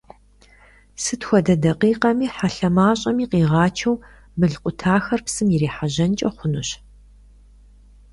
Сыт 1.03 1.21
хуэдэ 1.27 1.55
дакъикъэми 1.61 2.27
хьэлъэ 2.35 2.69
мащӀэми 2.75 3.25
къигъачэу 3.31 3.95
мыл 4.39 4.53
къутахэр 4.61 5.21
псым 5.25 5.47
ирихьэжьэнкӀэ 5.55 6.29
хъунущ. 6.37 6.69